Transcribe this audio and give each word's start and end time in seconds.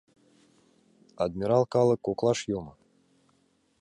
Адмирал 1.23 1.63
калык 1.73 1.99
коклаш 2.07 2.39
йомо. 2.49 2.73